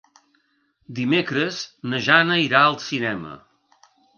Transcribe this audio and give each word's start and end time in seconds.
Dimecres 0.99 1.59
na 1.91 2.01
Jana 2.09 2.41
irà 2.47 2.65
al 2.71 2.81
cinema. 2.89 3.39